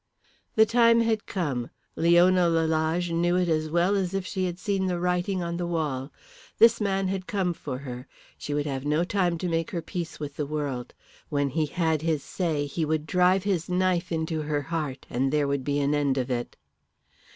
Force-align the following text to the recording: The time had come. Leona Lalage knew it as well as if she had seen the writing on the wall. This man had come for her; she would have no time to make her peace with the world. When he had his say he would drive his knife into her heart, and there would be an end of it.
The 0.55 0.65
time 0.65 1.01
had 1.01 1.27
come. 1.27 1.69
Leona 1.95 2.49
Lalage 2.49 3.11
knew 3.11 3.35
it 3.35 3.47
as 3.47 3.69
well 3.69 3.95
as 3.95 4.15
if 4.15 4.25
she 4.25 4.45
had 4.45 4.57
seen 4.57 4.87
the 4.87 4.99
writing 4.99 5.43
on 5.43 5.57
the 5.57 5.67
wall. 5.67 6.11
This 6.57 6.81
man 6.81 7.07
had 7.09 7.27
come 7.27 7.53
for 7.53 7.77
her; 7.77 8.07
she 8.35 8.51
would 8.55 8.65
have 8.65 8.83
no 8.83 9.03
time 9.03 9.37
to 9.37 9.47
make 9.47 9.69
her 9.69 9.81
peace 9.83 10.19
with 10.19 10.37
the 10.37 10.47
world. 10.47 10.95
When 11.29 11.49
he 11.49 11.67
had 11.67 12.01
his 12.01 12.23
say 12.23 12.65
he 12.65 12.83
would 12.83 13.05
drive 13.05 13.43
his 13.43 13.69
knife 13.69 14.11
into 14.11 14.41
her 14.41 14.61
heart, 14.63 15.05
and 15.07 15.31
there 15.31 15.47
would 15.47 15.63
be 15.63 15.79
an 15.79 15.93
end 15.93 16.17
of 16.17 16.31
it. 16.31 16.57